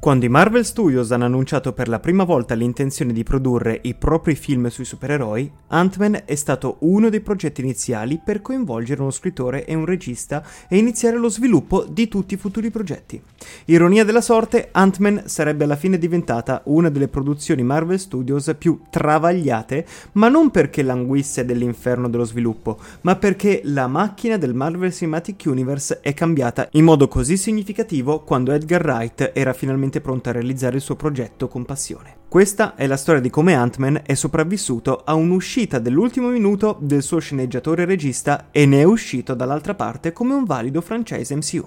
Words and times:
Quando 0.00 0.26
i 0.26 0.28
Marvel 0.28 0.64
Studios 0.64 1.10
hanno 1.10 1.24
annunciato 1.24 1.72
per 1.72 1.88
la 1.88 1.98
prima 1.98 2.22
volta 2.22 2.54
l'intenzione 2.54 3.12
di 3.12 3.24
produrre 3.24 3.80
i 3.82 3.94
propri 3.94 4.36
film 4.36 4.68
sui 4.68 4.84
supereroi, 4.84 5.50
Ant-Man 5.66 6.22
è 6.24 6.36
stato 6.36 6.76
uno 6.80 7.08
dei 7.08 7.20
progetti 7.20 7.62
iniziali 7.62 8.20
per 8.24 8.40
coinvolgere 8.40 9.00
uno 9.00 9.10
scrittore 9.10 9.64
e 9.64 9.74
un 9.74 9.84
regista 9.84 10.44
e 10.68 10.78
iniziare 10.78 11.16
lo 11.16 11.28
sviluppo 11.28 11.84
di 11.84 12.06
tutti 12.06 12.34
i 12.34 12.36
futuri 12.36 12.70
progetti. 12.70 13.20
Ironia 13.64 14.04
della 14.04 14.20
sorte, 14.20 14.68
Ant-Man 14.70 15.22
sarebbe 15.24 15.64
alla 15.64 15.74
fine 15.74 15.98
diventata 15.98 16.62
una 16.66 16.90
delle 16.90 17.08
produzioni 17.08 17.64
Marvel 17.64 17.98
Studios 17.98 18.54
più 18.56 18.82
travagliate, 18.90 19.84
ma 20.12 20.28
non 20.28 20.52
perché 20.52 20.82
languisse 20.82 21.44
dell'inferno 21.44 22.08
dello 22.08 22.24
sviluppo, 22.24 22.78
ma 23.00 23.16
perché 23.16 23.62
la 23.64 23.88
macchina 23.88 24.36
del 24.36 24.54
Marvel 24.54 24.92
Cinematic 24.92 25.42
Universe 25.46 25.98
è 26.00 26.14
cambiata 26.14 26.68
in 26.72 26.84
modo 26.84 27.08
così 27.08 27.36
significativo 27.36 28.20
quando 28.20 28.52
Edgar 28.52 28.84
Wright 28.84 29.32
era 29.34 29.52
finalmente 29.52 29.86
finalmente 29.88 30.00
pronto 30.00 30.28
a 30.28 30.32
realizzare 30.32 30.76
il 30.76 30.82
suo 30.82 30.96
progetto 30.96 31.48
con 31.48 31.64
passione. 31.64 32.16
Questa 32.28 32.74
è 32.74 32.86
la 32.86 32.96
storia 32.96 33.20
di 33.20 33.30
come 33.30 33.54
Ant-Man 33.54 34.02
è 34.04 34.14
sopravvissuto 34.14 35.02
a 35.04 35.14
un'uscita 35.14 35.78
dell'ultimo 35.78 36.28
minuto 36.28 36.76
del 36.80 37.02
suo 37.02 37.18
sceneggiatore 37.18 37.82
e 37.82 37.86
regista 37.86 38.48
e 38.50 38.66
ne 38.66 38.80
è 38.80 38.84
uscito 38.84 39.34
dall'altra 39.34 39.74
parte 39.74 40.12
come 40.12 40.34
un 40.34 40.44
valido 40.44 40.80
franchise 40.80 41.34
MCU. 41.34 41.66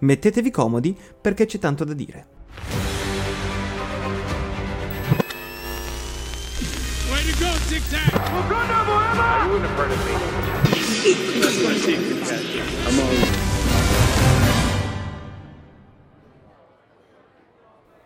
Mettetevi 0.00 0.50
comodi 0.50 0.96
perché 1.20 1.44
c'è 1.46 1.58
tanto 1.58 1.84
da 1.84 1.92
dire. 1.92 2.26
Way 7.10 7.30
to 7.30 7.38
go, 7.38 7.50
Tic 7.68 7.82
Tac! 7.90 8.12
Wakanda 8.32 8.84
forever! 8.84 9.20
Are 9.20 9.46
you 9.46 9.56
in 9.56 9.64
a 9.64 9.68
part 9.76 9.90
of 9.90 9.98
me? 10.06 10.12
That's 11.40 11.62
my 11.62 11.74
secret, 11.76 12.20
Captain. 12.26 12.62
I'm 12.86 12.98
on. 13.00 13.39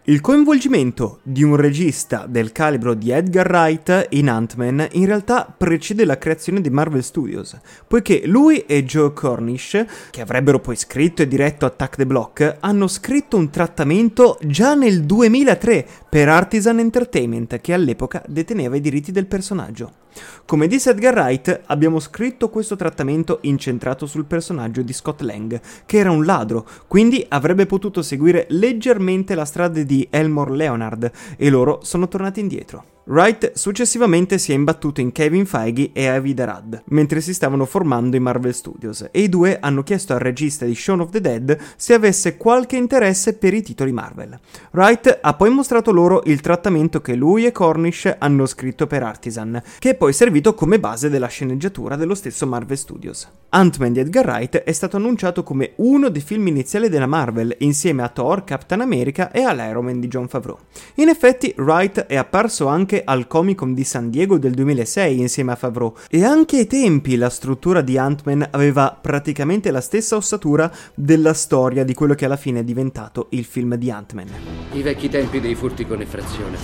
Il 0.07 0.21
coinvolgimento 0.21 1.21
di 1.23 1.43
un 1.43 1.57
regista 1.57 2.27
del 2.29 2.53
calibro 2.53 2.93
di 2.93 3.11
Edgar 3.11 3.47
Wright 3.49 4.09
in 4.11 4.29
Ant-Man 4.29 4.89
in 4.93 5.07
realtà 5.07 5.47
precede 5.57 6.05
la 6.05 6.19
creazione 6.19 6.61
di 6.61 6.69
Marvel 6.69 7.03
Studios, 7.03 7.59
poiché 7.89 8.27
lui 8.27 8.67
e 8.67 8.85
Joe 8.85 9.15
Cornish, 9.15 9.83
che 10.11 10.21
avrebbero 10.21 10.61
poi 10.61 10.77
scritto 10.77 11.23
e 11.23 11.27
diretto 11.27 11.65
Attack 11.65 11.97
the 11.97 12.05
Block, 12.05 12.57
hanno 12.61 12.87
scritto 12.87 13.39
un 13.39 13.49
trattamento 13.49 14.37
già 14.43 14.75
nel 14.75 15.05
2003 15.05 15.87
per 16.07 16.29
Artisan 16.29 16.81
Entertainment, 16.81 17.59
che 17.63 17.73
all'epoca 17.73 18.23
deteneva 18.29 18.77
i 18.77 18.83
diritti 18.83 19.11
del 19.11 19.25
personaggio. 19.25 20.04
Come 20.47 20.67
disse 20.67 20.91
Edgar 20.91 21.15
Wright, 21.15 21.63
abbiamo 21.67 21.99
scritto 21.99 22.51
questo 22.51 22.77
trattamento 22.77 23.39
incentrato 23.43 24.07
sul 24.07 24.25
personaggio 24.25 24.83
di 24.83 24.93
Scott 24.93 25.21
Lang, 25.23 25.61
che 25.87 25.99
era 25.99 26.11
un 26.11 26.25
ladro, 26.25 26.67
quindi 26.87 27.25
avrebbe 27.29 27.67
potuto 27.67 28.03
seguire 28.03 28.47
leggermente 28.51 29.35
la 29.35 29.45
strada 29.45 29.83
di 29.83 30.07
Elmore 30.11 30.55
Leonard, 30.55 31.11
e 31.37 31.51
loro 31.51 31.81
sono 31.83 32.09
tornati 32.09 32.41
indietro. 32.41 32.94
Wright 33.07 33.53
successivamente 33.53 34.39
si 34.39 34.53
è 34.53 34.55
imbattuto 34.55 35.03
in 35.03 35.13
Kevin 35.13 35.45
Feige 35.45 35.91
e 35.93 36.07
Avid 36.07 36.41
Arad, 36.41 36.85
mentre 36.87 37.21
si 37.21 37.35
stavano 37.35 37.67
formando 37.67 38.17
i 38.17 38.19
Marvel 38.21 38.55
Studios, 38.55 39.07
e 39.11 39.21
i 39.21 39.29
due 39.29 39.59
hanno 39.61 39.83
chiesto 39.83 40.15
al 40.15 40.21
regista 40.21 40.65
di 40.65 40.75
Shaun 40.75 41.01
of 41.01 41.11
the 41.11 41.21
Dead 41.21 41.59
se 41.77 41.93
avesse 41.93 42.39
qualche 42.39 42.77
interesse 42.77 43.35
per 43.35 43.53
i 43.53 43.61
titoli 43.61 43.93
Marvel. 43.93 44.39
Wright 44.71 45.19
ha 45.21 45.35
poi 45.35 45.51
mostrato 45.51 45.93
loro 45.93 46.23
il 46.25 46.41
trattamento 46.41 47.03
che 47.03 47.15
lui 47.15 47.45
e 47.45 47.53
Cornish 47.53 48.11
hanno 48.17 48.47
scritto 48.47 48.87
per 48.87 49.03
Artisan, 49.03 49.63
che 49.79 49.91
è 49.91 49.95
poi 49.97 50.15
servito 50.15 50.55
come 50.55 50.81
base 50.81 51.11
della 51.11 51.29
sceneggiatura 51.29 51.97
dello 51.97 52.15
stesso 52.15 52.47
Marvel 52.47 52.79
Studios. 52.79 53.29
Ant-Man 53.51 53.93
di 53.93 54.01
Edgar 54.01 54.25
Wright 54.25 54.57
è 54.57 54.73
stato 54.73 54.97
annunciato 54.97 55.43
come 55.43 55.73
uno 55.77 56.09
dei 56.09 56.23
film 56.23 56.47
iniziali 56.47 56.89
della 56.89 57.07
Marvel, 57.07 57.55
insieme 57.59 58.03
a 58.03 58.09
Thor, 58.09 58.45
Captain 58.45 58.81
America 58.81 59.31
e 59.31 59.43
all'Iron 59.43 59.85
Man 59.85 60.01
di 60.01 60.09
John 60.09 60.27
Favreau. 60.27 60.59
In 60.95 61.11
effetti, 61.11 61.55
Wright 61.59 62.07
è 62.07 62.17
apparso 62.17 62.67
anche 62.67 62.93
anche 62.95 63.03
al 63.05 63.27
Comic 63.27 63.57
Con 63.57 63.75
di 63.75 63.83
San 63.83 64.11
Diego 64.11 64.39
del 64.39 64.53
2006 64.53 65.19
insieme 65.19 65.53
a 65.53 65.57
Favreau 65.57 65.95
e 66.09 66.25
anche 66.25 66.59
ai 66.59 66.67
tempi 66.67 67.17
la 67.17 67.29
struttura 67.29 67.81
di 67.81 67.99
Ant-Man 67.99 68.49
aveva 68.51 68.97
praticamente 69.01 69.71
la 69.71 69.81
stessa 69.81 70.17
ossatura 70.17 70.71
della 70.95 71.33
storia 71.33 71.83
di 71.83 71.95
quello 71.95 72.15
che 72.15 72.27
alla 72.27 72.37
fine 72.37 72.61
è 72.61 72.65
diventato 72.65 73.29
il 73.31 73.45
film 73.45 73.75
di 73.77 73.91
Ant-Man. 73.91 74.29
I 74.73 74.83
vecchi 74.83 75.09
tempi 75.09 75.41
dei 75.41 75.55
furti 75.55 75.87
con 75.87 76.01
effrazione 76.01 76.57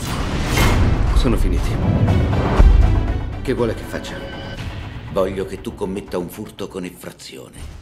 sono 1.14 1.36
finiti. 1.36 1.70
Che 3.42 3.54
vuole 3.54 3.74
che 3.74 3.82
faccia? 3.82 4.16
Voglio 5.12 5.44
che 5.44 5.60
tu 5.60 5.74
commetta 5.74 6.18
un 6.18 6.28
furto 6.28 6.68
con 6.68 6.84
effrazione. 6.84 7.79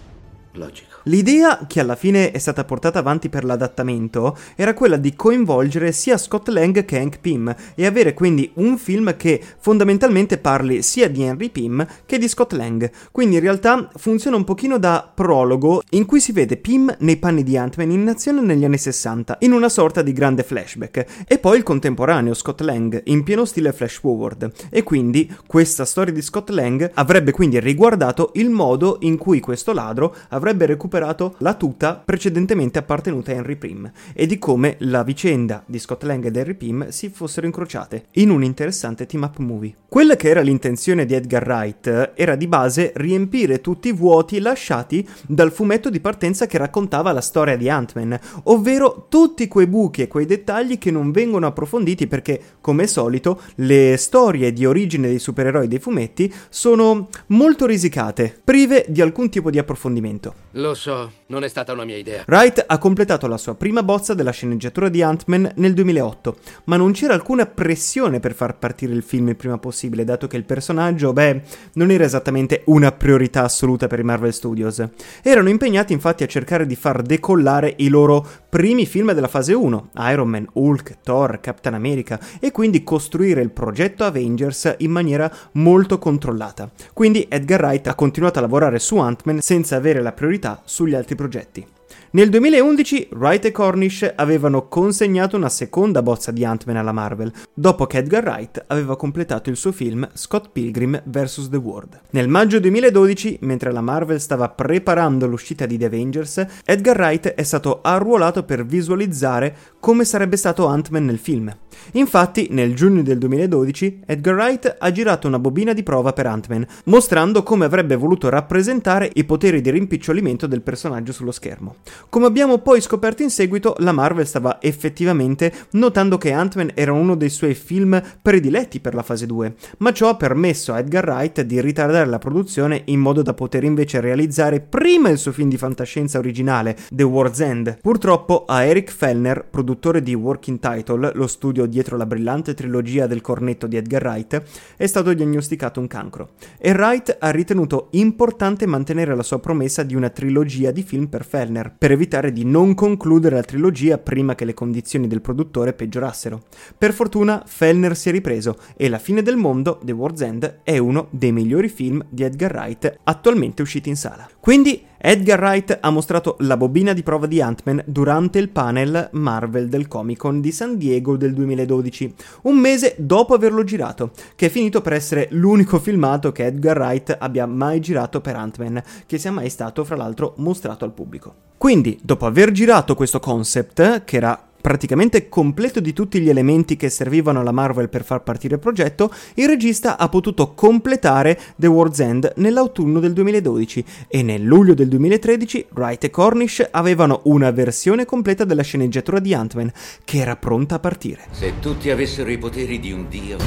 Logico. 0.59 0.97
L'idea 1.05 1.65
che 1.67 1.81
alla 1.81 1.95
fine 1.95 2.33
è 2.33 2.39
stata 2.39 2.65
portata 2.65 2.99
avanti 2.99 3.29
per 3.29 3.45
l'adattamento 3.45 4.37
era 4.57 4.75
quella 4.75 4.97
di 4.97 5.15
coinvolgere 5.15 5.93
sia 5.93 6.19
Scott 6.19 6.49
Lang 6.49 6.85
che 6.85 6.99
Hank 6.99 7.21
Pym 7.21 7.55
e 7.75 7.87
avere 7.87 8.13
quindi 8.13 8.51
un 8.55 8.77
film 8.77 9.17
che 9.17 9.43
fondamentalmente 9.59 10.37
parli 10.37 10.83
sia 10.83 11.09
di 11.09 11.23
Henry 11.23 11.49
Pym 11.49 11.87
che 12.05 12.19
di 12.19 12.29
Scott 12.29 12.53
Lang. 12.53 12.91
Quindi 13.11 13.37
in 13.37 13.41
realtà 13.41 13.89
funziona 13.97 14.37
un 14.37 14.45
pochino 14.45 14.79
da 14.79 15.11
prologo 15.15 15.83
in 15.91 16.05
cui 16.05 16.21
si 16.21 16.33
vede 16.33 16.57
Pym 16.57 16.95
nei 16.99 17.17
panni 17.17 17.43
di 17.43 17.57
Ant-Man 17.57 17.91
in 17.91 18.09
azione 18.09 18.43
negli 18.43 18.65
anni 18.65 18.79
60, 18.79 19.39
in 19.41 19.53
una 19.53 19.69
sorta 19.69 20.03
di 20.03 20.13
grande 20.13 20.43
flashback, 20.43 21.25
e 21.27 21.39
poi 21.39 21.57
il 21.57 21.63
contemporaneo 21.63 22.35
Scott 22.35 22.61
Lang 22.63 23.01
in 23.05 23.23
pieno 23.23 23.45
stile 23.45 23.73
flash 23.73 24.01
forward. 24.01 24.51
E 24.71 24.83
quindi 24.83 25.33
questa 25.47 25.85
storia 25.85 26.13
di 26.13 26.23
Scott 26.23 26.51
Lang 26.51 26.91
avrebbe 26.95 27.31
quindi 27.31 27.61
riguardato 27.61 28.33
il 28.35 28.51
modo 28.51 28.99
in 29.01 29.17
cui 29.17 29.41
questo 29.41 29.73
ladro 29.73 30.15
avrebbe 30.31 30.47
recuperato 30.56 31.34
la 31.38 31.54
tuta 31.54 32.00
precedentemente 32.03 32.78
appartenuta 32.78 33.32
a 33.32 33.34
Henry 33.34 33.56
Pym 33.56 33.91
e 34.12 34.26
di 34.26 34.38
come 34.38 34.76
la 34.81 35.03
vicenda 35.03 35.62
di 35.66 35.78
Scott 35.78 36.04
Lang 36.04 36.25
ed 36.25 36.36
Henry 36.36 36.54
Pym 36.54 36.88
si 36.88 37.10
fossero 37.10 37.47
incrociate 37.47 38.06
in 38.12 38.31
un 38.31 38.42
interessante 38.42 39.06
team-up 39.06 39.38
movie. 39.38 39.75
Quella 39.88 40.16
che 40.16 40.28
era 40.28 40.41
l'intenzione 40.41 41.06
di 41.06 41.14
Edgar 41.14 41.47
Wright 41.47 42.12
era 42.14 42.36
di 42.36 42.47
base 42.47 42.92
riempire 42.97 43.60
tutti 43.60 43.88
i 43.88 43.92
vuoti 43.92 44.38
lasciati 44.38 45.06
dal 45.26 45.50
fumetto 45.50 45.91
di 45.91 46.00
partenza 46.00 46.47
che 46.47 46.59
raccontava 46.59 47.12
la 47.12 47.20
storia 47.20 47.56
di 47.56 47.69
Ant-Man, 47.69 48.19
ovvero 48.44 49.06
tutti 49.09 49.48
quei 49.48 49.66
buchi 49.66 50.03
e 50.03 50.09
quei 50.09 50.26
dettagli 50.26 50.78
che 50.78 50.91
non 50.91 51.10
vengono 51.10 51.47
approfonditi 51.47 52.06
perché, 52.06 52.41
come 52.60 52.86
solito, 52.86 53.41
le 53.56 53.97
storie 53.97 54.53
di 54.53 54.66
origine 54.66 55.09
dei 55.09 55.19
supereroi 55.19 55.69
dei 55.69 55.78
fumetti 55.78 56.32
sono 56.48 57.09
molto 57.28 57.66
risicate, 57.66 58.38
prive 58.44 58.84
di 58.88 59.00
alcun 59.00 59.28
tipo 59.30 59.50
di 59.50 59.59
approfondimento 59.59 60.28
momento. 60.28 60.47
Lo 60.53 60.75
so, 60.75 61.12
non 61.27 61.44
è 61.44 61.49
stata 61.49 61.72
una 61.72 61.84
mia 61.84 61.97
idea. 61.97 62.25
Wright 62.27 62.65
ha 62.66 62.78
completato 62.78 63.27
la 63.27 63.37
sua 63.37 63.55
prima 63.55 63.83
bozza 63.83 64.15
della 64.15 64.31
sceneggiatura 64.31 64.89
di 64.89 65.03
Ant-Man 65.03 65.53
nel 65.56 65.75
2008, 65.75 66.37
ma 66.65 66.77
non 66.77 66.93
c'era 66.93 67.15
alcuna 67.15 67.47
pressione 67.47 68.19
per 68.19 68.34
far 68.34 68.59
partire 68.59 68.93
il 68.93 69.03
film 69.03 69.28
il 69.28 69.37
prima 69.37 69.59
possibile, 69.59 70.05
dato 70.05 70.27
che 70.27 70.37
il 70.37 70.44
personaggio, 70.44 71.12
beh, 71.12 71.43
non 71.75 71.91
era 71.91 72.05
esattamente 72.05 72.62
una 72.66 72.93
priorità 72.93 73.44
assoluta 73.44 73.87
per 73.87 74.00
i 74.00 74.05
Marvel 74.05 74.33
Studios. 74.33 74.83
Erano 75.22 75.49
impegnati 75.49 75.93
infatti 75.93 76.22
a 76.22 76.27
cercare 76.27 76.66
di 76.66 76.75
far 76.75 77.03
decollare 77.03 77.75
i 77.77 77.89
loro 77.89 78.27
primi 78.49 78.87
film 78.87 79.12
della 79.12 79.28
fase 79.28 79.53
1, 79.53 79.91
Iron 80.10 80.28
Man, 80.28 80.49
Hulk, 80.55 81.03
Thor, 81.03 81.41
Captain 81.41 81.75
America, 81.75 82.19
e 82.41 82.50
quindi 82.50 82.83
costruire 82.83 83.43
il 83.43 83.50
progetto 83.50 84.05
Avengers 84.05 84.77
in 84.78 84.91
maniera 84.91 85.31
molto 85.53 85.99
controllata. 85.99 86.71
Quindi 86.95 87.27
Edgar 87.28 87.60
Wright 87.60 87.87
ha 87.87 87.95
continuato 87.95 88.39
a 88.39 88.43
lavorare 88.43 88.78
su 88.78 88.97
Ant-Man 88.97 89.41
senza 89.41 89.77
avere 89.77 90.00
la 90.00 90.12
priorità 90.19 90.62
sugli 90.65 90.95
altri 90.95 91.15
progetti. 91.15 91.65
Nel 92.11 92.29
2011 92.29 93.11
Wright 93.12 93.45
e 93.45 93.53
Cornish 93.53 94.12
avevano 94.17 94.67
consegnato 94.67 95.37
una 95.37 95.49
seconda 95.49 96.03
bozza 96.03 96.33
di 96.33 96.45
Ant-Man 96.45 96.77
alla 96.77 96.91
Marvel, 96.91 97.33
dopo 97.55 97.87
che 97.87 97.99
Edgar 97.99 98.25
Wright 98.25 98.65
aveva 98.67 98.97
completato 98.97 99.49
il 99.49 99.57
suo 99.57 99.71
film 99.71 100.09
Scott 100.15 100.49
Pilgrim 100.51 101.01
vs. 101.05 101.51
The 101.51 101.57
World. 101.57 102.01
Nel 102.11 102.27
maggio 102.27 102.59
2012, 102.59 103.39
mentre 103.43 103.71
la 103.71 103.81
Marvel 103.81 104.21
stava 104.21 104.49
preparando 104.49 105.28
l'uscita 105.28 105.67
di 105.67 105.78
The 105.78 105.84
Avengers, 105.84 106.47
Edgar 106.65 106.97
Wright 106.97 107.28
è 107.28 107.43
stato 107.45 107.81
arruolato 107.83 108.43
per 108.43 108.67
visualizzare 108.67 109.55
come 109.78 110.04
sarebbe 110.04 110.37
stato 110.37 110.66
Ant-Man 110.66 111.04
nel 111.04 111.19
film. 111.19 111.54
Infatti, 111.92 112.48
nel 112.51 112.75
giugno 112.75 113.03
del 113.03 113.19
2012, 113.19 114.01
Edgar 114.07 114.34
Wright 114.34 114.77
ha 114.78 114.92
girato 114.92 115.27
una 115.27 115.39
bobina 115.39 115.72
di 115.72 115.83
prova 115.83 116.13
per 116.13 116.27
Ant-Man, 116.27 116.66
mostrando 116.84 117.42
come 117.42 117.65
avrebbe 117.65 117.97
voluto 117.97 118.28
rappresentare 118.28 119.10
i 119.15 119.25
poteri 119.25 119.60
di 119.60 119.71
rimpicciolimento 119.71 120.47
del 120.47 120.63
personaggio 120.63 121.13
sullo 121.13 121.33
schermo. 121.33 121.77
Come 122.09 122.27
abbiamo 122.27 122.59
poi 122.59 122.80
scoperto 122.80 123.22
in 123.22 123.30
seguito, 123.30 123.75
la 123.78 123.92
Marvel 123.92 124.27
stava 124.27 124.59
effettivamente 124.60 125.53
notando 125.72 126.19
che 126.19 126.33
Ant-Man 126.33 126.72
era 126.75 126.92
uno 126.92 127.15
dei 127.15 127.30
suoi 127.30 127.54
film 127.54 128.01
prediletti 128.21 128.80
per 128.80 128.95
la 128.95 129.03
fase 129.03 129.27
2, 129.27 129.54
ma 129.78 129.92
ciò 129.92 130.09
ha 130.09 130.16
permesso 130.16 130.72
a 130.72 130.78
Edgar 130.78 131.07
Wright 131.07 131.42
di 131.42 131.60
ritardare 131.60 132.09
la 132.09 132.19
produzione 132.19 132.83
in 132.86 133.01
modo 133.01 133.22
da 133.22 133.34
poter 133.34 133.65
invece 133.65 134.01
realizzare 134.01 134.60
prima 134.60 135.09
il 135.09 135.19
suo 135.19 135.33
film 135.33 135.48
di 135.48 135.57
fantascienza 135.57 136.19
originale, 136.19 136.77
The 136.91 137.03
War's 137.03 137.41
End. 137.41 137.78
Purtroppo 137.80 138.45
a 138.47 138.65
Eric 138.65 138.91
Fellner, 138.91 139.45
produttore 139.48 140.03
di 140.03 140.15
Working 140.15 140.59
Title, 140.59 141.13
lo 141.15 141.27
studio 141.27 141.66
dietro 141.68 141.97
la 141.97 142.06
brillante 142.06 142.54
trilogia 142.54 143.06
del 143.06 143.20
cornetto 143.20 143.66
di 143.66 143.76
Edgar 143.76 144.03
Wright, 144.03 144.42
è 144.76 144.86
stato 144.86 145.12
diagnosticato 145.12 145.80
un 145.80 145.86
cancro. 145.86 146.30
E 146.59 146.72
Wright 146.72 147.16
ha 147.18 147.30
ritenuto 147.30 147.88
importante 147.92 148.66
mantenere 148.66 149.15
la 149.15 149.22
sua 149.22 149.38
promessa 149.38 149.82
di 149.82 149.94
una 149.94 150.10
trilogia 150.10 150.70
di 150.70 150.82
film 150.82 151.06
per 151.06 151.24
Fellner, 151.24 151.74
per 151.76 151.92
evitare 151.92 152.32
di 152.32 152.44
non 152.44 152.74
concludere 152.74 153.36
la 153.36 153.42
trilogia 153.42 153.98
prima 153.98 154.34
che 154.34 154.44
le 154.44 154.54
condizioni 154.54 155.06
del 155.06 155.20
produttore 155.20 155.72
peggiorassero. 155.72 156.42
Per 156.76 156.92
fortuna 156.92 157.42
Fellner 157.47 157.97
si 157.97 158.09
è 158.09 158.12
ripreso 158.12 158.56
e 158.76 158.88
La 158.88 158.98
fine 158.98 159.22
del 159.22 159.36
mondo, 159.36 159.80
The 159.82 159.92
World's 159.92 160.20
End, 160.22 160.60
è 160.62 160.78
uno 160.78 161.09
dei 161.10 161.32
migliori 161.32 161.68
film 161.68 162.04
di 162.09 162.22
Edgar 162.22 162.53
Wright 162.53 163.00
attualmente 163.04 163.62
usciti 163.62 163.88
in 163.88 163.97
sala. 163.97 164.28
Quindi 164.41 164.84
Edgar 165.00 165.39
Wright 165.39 165.78
ha 165.80 165.91
mostrato 165.91 166.34
la 166.41 166.56
bobina 166.56 166.92
di 166.92 167.04
prova 167.04 167.27
di 167.27 167.41
Ant-Man 167.41 167.84
durante 167.86 168.41
il 168.41 168.48
panel 168.48 169.10
Marvel 169.12 169.68
del 169.68 169.86
Comic 169.86 170.18
Con 170.18 170.41
di 170.41 170.50
San 170.50 170.77
Diego 170.77 171.16
del 171.16 171.34
2012, 171.34 172.15
un 172.42 172.56
mese 172.56 172.97
dopo 172.98 173.33
averlo 173.33 173.62
girato, 173.62 174.10
che 174.34 174.47
è 174.47 174.48
finito 174.48 174.80
per 174.80 174.95
essere 174.95 175.28
l'unico 175.30 175.78
filmato 175.78 176.33
che 176.33 176.47
Edgar 176.47 176.78
Wright 176.78 177.16
abbia 177.16 177.47
mai 177.47 177.78
girato 177.78 178.21
per 178.21 178.34
Ant-Man, 178.34 178.83
che 179.06 179.18
sia 179.18 179.30
mai 179.30 179.50
stato 179.50 179.84
fra 179.84 179.95
l'altro 179.95 180.34
mostrato 180.39 180.84
al 180.84 180.92
pubblico. 180.92 181.33
Quindi, 181.59 181.97
dopo 182.03 182.27
aver 182.27 182.51
girato 182.51 182.97
questo 182.97 183.21
concept, 183.21 184.03
che 184.04 184.16
era 184.16 184.47
praticamente 184.68 185.30
completo 185.30 185.80
di 185.80 185.94
tutti 185.94 186.20
gli 186.20 186.28
elementi 186.28 186.76
che 186.76 186.91
servivano 186.91 187.41
alla 187.41 187.53
Marvel 187.53 187.88
per 187.88 188.04
far 188.04 188.22
partire 188.22 188.56
il 188.56 188.60
progetto, 188.60 189.10
il 189.36 189.47
regista 189.47 189.97
ha 189.97 190.10
potuto 190.10 190.53
completare 190.53 191.41
The 191.56 191.68
World's 191.68 192.00
End 192.00 192.32
nell'autunno 192.36 193.00
del 193.00 193.15
2012 193.15 193.82
e 194.09 194.22
nel 194.22 194.42
luglio 194.42 194.74
del 194.74 194.88
2013 194.88 195.68
Wright 195.72 196.04
e 196.04 196.10
Cornish 196.10 196.68
avevano 196.70 197.22
una 197.24 197.50
versione 197.50 198.04
completa 198.04 198.44
della 198.44 198.60
sceneggiatura 198.60 199.20
di 199.20 199.32
Ant-Man 199.32 199.72
che 200.04 200.18
era 200.18 200.36
pronta 200.36 200.74
a 200.74 200.80
partire. 200.80 201.22
Se 201.30 201.54
tutti 201.60 201.88
avessero 201.88 202.30
i 202.30 202.36
poteri 202.36 202.78
di 202.78 202.92
un 202.92 203.09
dio, 203.09 203.38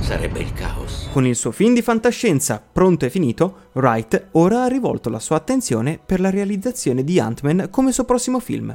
sarebbe 0.00 0.38
il 0.38 0.54
caos. 0.54 1.10
Con 1.12 1.26
il 1.26 1.36
suo 1.36 1.50
film 1.50 1.74
di 1.74 1.82
fantascienza 1.82 2.64
pronto 2.72 3.04
e 3.04 3.10
finito, 3.10 3.68
Wright 3.72 4.28
ora 4.30 4.62
ha 4.62 4.68
rivolto 4.68 5.10
la 5.10 5.20
sua 5.20 5.36
attenzione 5.36 6.00
per 6.02 6.18
la 6.18 6.30
realizzazione 6.30 7.04
di 7.04 7.20
Ant-Man 7.20 7.68
come 7.68 7.92
suo 7.92 8.04
prossimo 8.04 8.40
film. 8.40 8.74